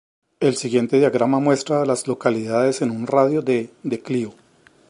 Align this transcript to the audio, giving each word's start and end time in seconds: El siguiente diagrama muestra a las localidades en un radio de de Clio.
El 0.39 0.55
siguiente 0.55 0.97
diagrama 0.97 1.37
muestra 1.39 1.83
a 1.83 1.85
las 1.85 2.07
localidades 2.07 2.81
en 2.81 2.89
un 2.89 3.05
radio 3.05 3.43
de 3.43 3.69
de 3.83 3.99
Clio. 4.01 4.33